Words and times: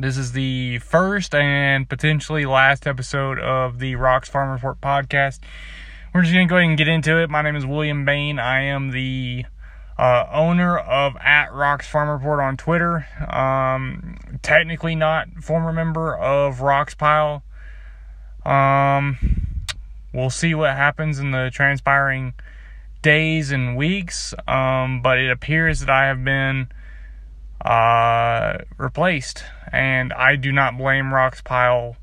This 0.00 0.16
is 0.16 0.30
the 0.30 0.78
first 0.78 1.34
and 1.34 1.88
potentially 1.88 2.46
last 2.46 2.86
episode 2.86 3.40
of 3.40 3.80
the 3.80 3.94
Rox 3.94 4.26
Farm 4.26 4.48
Report 4.48 4.80
podcast. 4.80 5.40
We're 6.14 6.22
just 6.22 6.32
going 6.32 6.46
to 6.46 6.48
go 6.48 6.56
ahead 6.56 6.68
and 6.68 6.78
get 6.78 6.86
into 6.86 7.18
it. 7.18 7.28
My 7.28 7.42
name 7.42 7.56
is 7.56 7.66
William 7.66 8.04
Bain. 8.04 8.38
I 8.38 8.60
am 8.60 8.92
the 8.92 9.44
uh, 9.98 10.26
owner 10.30 10.78
of 10.78 11.16
at 11.16 11.48
Rox 11.48 11.82
Farm 11.82 12.10
Report 12.10 12.38
on 12.38 12.56
Twitter. 12.56 13.08
Um, 13.28 14.38
technically 14.40 14.94
not 14.94 15.30
former 15.42 15.72
member 15.72 16.16
of 16.16 16.58
Rox 16.58 16.96
Pile. 16.96 17.42
Um, 18.46 19.18
we'll 20.14 20.30
see 20.30 20.54
what 20.54 20.76
happens 20.76 21.18
in 21.18 21.32
the 21.32 21.50
transpiring 21.52 22.34
days 23.02 23.50
and 23.50 23.76
weeks. 23.76 24.32
Um, 24.46 25.02
but 25.02 25.18
it 25.18 25.28
appears 25.28 25.80
that 25.80 25.90
I 25.90 26.06
have 26.06 26.22
been 26.22 26.68
uh, 27.60 28.58
replaced. 28.76 29.44
And 29.72 30.12
I 30.12 30.36
do 30.36 30.52
not 30.52 30.76
blame 30.78 31.06
Rox 31.06 31.42
Pile. 31.42 31.96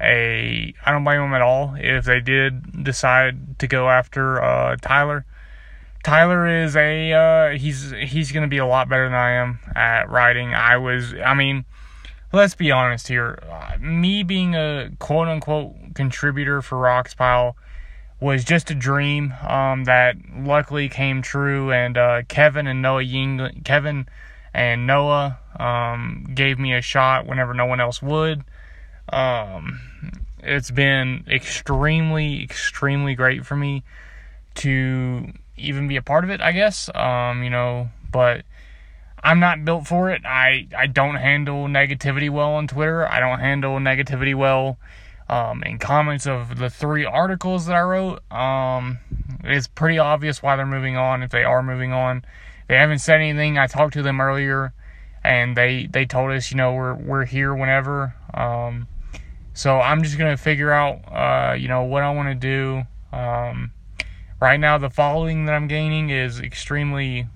A 0.00 0.74
I 0.84 0.90
don't 0.90 1.04
blame 1.04 1.20
them 1.20 1.34
at 1.34 1.42
all 1.42 1.76
if 1.78 2.04
they 2.04 2.20
did 2.20 2.84
decide 2.84 3.58
to 3.60 3.66
go 3.68 3.88
after 3.88 4.42
uh, 4.42 4.76
Tyler. 4.76 5.24
Tyler 6.02 6.46
is 6.46 6.76
a 6.76 7.12
uh, 7.12 7.56
he's 7.56 7.92
he's 7.92 8.32
gonna 8.32 8.48
be 8.48 8.58
a 8.58 8.66
lot 8.66 8.88
better 8.88 9.04
than 9.04 9.14
I 9.14 9.30
am 9.32 9.60
at 9.74 10.10
writing. 10.10 10.52
I 10.52 10.76
was 10.78 11.14
I 11.14 11.34
mean, 11.34 11.64
let's 12.32 12.54
be 12.54 12.72
honest 12.72 13.06
here. 13.08 13.38
Me 13.80 14.24
being 14.24 14.54
a 14.56 14.90
quote 14.98 15.28
unquote 15.28 15.94
contributor 15.94 16.60
for 16.60 16.76
Rox 16.76 17.16
Pile 17.16 17.56
was 18.20 18.44
just 18.44 18.70
a 18.70 18.74
dream 18.74 19.32
um, 19.46 19.84
that 19.84 20.16
luckily 20.36 20.88
came 20.88 21.22
true. 21.22 21.72
And 21.72 21.96
uh, 21.96 22.22
Kevin 22.28 22.66
and 22.66 22.82
Noah 22.82 23.02
Ying 23.02 23.62
Kevin 23.64 24.06
and 24.54 24.86
Noah 24.86 25.38
um, 25.58 26.26
gave 26.32 26.58
me 26.58 26.72
a 26.74 26.80
shot 26.80 27.26
whenever 27.26 27.52
no 27.52 27.66
one 27.66 27.80
else 27.80 28.00
would. 28.00 28.44
Um, 29.08 29.80
it's 30.38 30.70
been 30.70 31.24
extremely, 31.28 32.42
extremely 32.42 33.14
great 33.14 33.44
for 33.44 33.56
me 33.56 33.82
to 34.56 35.32
even 35.56 35.88
be 35.88 35.96
a 35.96 36.02
part 36.02 36.24
of 36.24 36.30
it, 36.30 36.40
I 36.40 36.52
guess. 36.52 36.88
Um, 36.94 37.42
you 37.42 37.50
know, 37.50 37.90
but 38.10 38.44
I'm 39.22 39.40
not 39.40 39.64
built 39.64 39.86
for 39.86 40.10
it. 40.10 40.24
I, 40.24 40.68
I 40.76 40.86
don't 40.86 41.16
handle 41.16 41.66
negativity 41.66 42.30
well 42.30 42.54
on 42.54 42.68
Twitter. 42.68 43.06
I 43.10 43.20
don't 43.20 43.40
handle 43.40 43.78
negativity 43.78 44.34
well 44.34 44.78
um, 45.28 45.62
in 45.64 45.78
comments 45.78 46.26
of 46.26 46.58
the 46.58 46.70
three 46.70 47.04
articles 47.04 47.66
that 47.66 47.74
I 47.74 47.82
wrote. 47.82 48.22
Um, 48.30 48.98
it's 49.42 49.66
pretty 49.66 49.98
obvious 49.98 50.42
why 50.42 50.56
they're 50.56 50.66
moving 50.66 50.96
on 50.96 51.22
if 51.22 51.30
they 51.30 51.42
are 51.42 51.62
moving 51.62 51.92
on. 51.92 52.24
They 52.68 52.76
haven't 52.76 52.98
said 52.98 53.20
anything. 53.20 53.58
I 53.58 53.66
talked 53.66 53.94
to 53.94 54.02
them 54.02 54.20
earlier, 54.20 54.72
and 55.22 55.56
they 55.56 55.86
they 55.86 56.06
told 56.06 56.32
us, 56.32 56.50
you 56.50 56.56
know, 56.56 56.72
we're 56.72 56.94
we're 56.94 57.24
here 57.24 57.54
whenever. 57.54 58.14
Um, 58.32 58.88
so 59.52 59.80
I'm 59.80 60.02
just 60.02 60.18
gonna 60.18 60.36
figure 60.36 60.72
out, 60.72 61.00
uh, 61.12 61.54
you 61.54 61.68
know, 61.68 61.82
what 61.82 62.02
I 62.02 62.10
want 62.10 62.28
to 62.28 62.34
do. 62.34 62.82
Um, 63.16 63.72
right 64.40 64.58
now, 64.58 64.78
the 64.78 64.90
following 64.90 65.46
that 65.46 65.52
I'm 65.52 65.68
gaining 65.68 66.10
is 66.10 66.40
extremely 66.40 67.28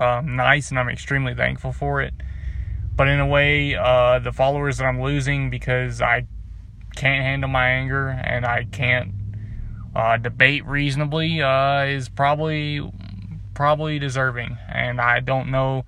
um, 0.00 0.36
nice, 0.36 0.70
and 0.70 0.78
I'm 0.78 0.88
extremely 0.88 1.34
thankful 1.34 1.72
for 1.72 2.00
it. 2.00 2.14
But 2.96 3.08
in 3.08 3.20
a 3.20 3.26
way, 3.26 3.76
uh, 3.76 4.18
the 4.18 4.32
followers 4.32 4.78
that 4.78 4.84
I'm 4.84 5.00
losing 5.00 5.50
because 5.50 6.02
I 6.02 6.26
can't 6.96 7.22
handle 7.22 7.48
my 7.48 7.68
anger 7.68 8.08
and 8.08 8.44
I 8.44 8.64
can't 8.64 9.12
uh, 9.94 10.16
debate 10.16 10.66
reasonably 10.66 11.40
uh, 11.40 11.84
is 11.84 12.08
probably 12.08 12.80
probably 13.60 13.98
deserving. 13.98 14.56
And 14.72 15.02
I 15.02 15.20
don't 15.20 15.50
know 15.50 15.84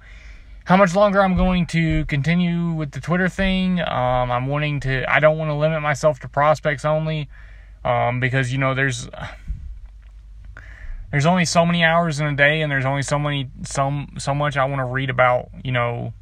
how 0.66 0.76
much 0.76 0.94
longer 0.94 1.22
I'm 1.22 1.38
going 1.38 1.64
to 1.68 2.04
continue 2.04 2.70
with 2.72 2.90
the 2.90 3.00
Twitter 3.00 3.30
thing. 3.30 3.80
Um, 3.80 4.30
I'm 4.30 4.46
wanting 4.46 4.80
to, 4.80 5.10
I 5.10 5.20
don't 5.20 5.38
want 5.38 5.48
to 5.48 5.54
limit 5.54 5.80
myself 5.80 6.20
to 6.20 6.28
prospects 6.28 6.84
only 6.84 7.30
um, 7.82 8.20
because, 8.20 8.52
you 8.52 8.58
know, 8.58 8.74
there's. 8.74 9.08
There's 11.10 11.26
only 11.26 11.44
so 11.44 11.66
many 11.66 11.84
hours 11.84 12.20
in 12.20 12.26
a 12.26 12.34
day, 12.34 12.62
and 12.62 12.72
there's 12.72 12.86
only 12.86 13.02
so 13.02 13.18
many, 13.18 13.50
some, 13.64 14.14
so 14.18 14.34
much 14.34 14.56
I 14.56 14.64
want 14.64 14.80
to 14.80 14.86
read 14.86 15.10
about, 15.10 15.50
you 15.62 15.70
know, 15.70 16.14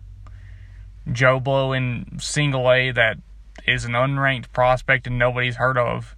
Joe 1.11 1.39
Blow 1.39 1.73
in 1.73 2.19
single 2.21 2.71
A 2.71 2.91
that 2.91 3.19
is 3.67 3.85
an 3.85 3.93
unranked 3.93 4.53
prospect 4.53 5.07
and 5.07 5.17
nobody's 5.17 5.57
heard 5.57 5.79
of 5.79 6.17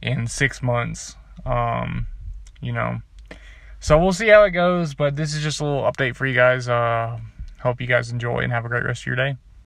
in 0.00 0.26
six 0.26 0.62
months. 0.62 1.16
Um, 1.44 2.06
you 2.62 2.72
know, 2.72 3.02
so 3.84 3.98
we'll 3.98 4.14
see 4.14 4.28
how 4.28 4.44
it 4.44 4.52
goes, 4.52 4.94
but 4.94 5.14
this 5.14 5.34
is 5.34 5.42
just 5.42 5.60
a 5.60 5.64
little 5.64 5.82
update 5.82 6.16
for 6.16 6.24
you 6.24 6.34
guys. 6.34 6.70
Uh, 6.70 7.18
hope 7.60 7.82
you 7.82 7.86
guys 7.86 8.10
enjoy 8.10 8.38
and 8.38 8.50
have 8.50 8.64
a 8.64 8.68
great 8.68 8.82
rest 8.82 9.02
of 9.02 9.06
your 9.08 9.16
day. 9.16 9.36